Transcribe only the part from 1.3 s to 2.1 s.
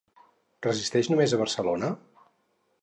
a Barcelona?